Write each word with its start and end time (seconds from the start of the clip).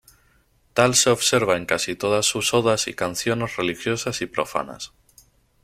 Tal 0.73 0.95
se 0.95 1.11
observa 1.11 1.57
en 1.57 1.67
casi 1.67 1.95
todas 1.95 2.25
sus 2.25 2.55
odas 2.55 2.87
y 2.87 2.95
canciones 2.95 3.55
religiosas 3.57 4.23
y 4.23 4.25
profanas. 4.25 4.93